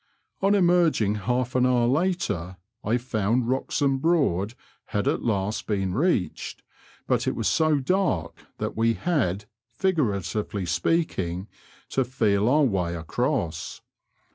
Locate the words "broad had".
3.99-5.07